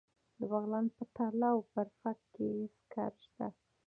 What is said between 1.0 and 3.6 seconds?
تاله او برفک کې سکاره شته.